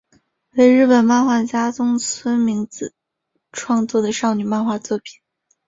[0.53, 2.95] 为日本漫画家东村明子
[3.51, 5.13] 创作的少女漫画作品。